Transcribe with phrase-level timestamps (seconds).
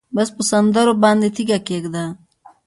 [0.15, 2.03] بس په سندرو باندې تیږه کېږده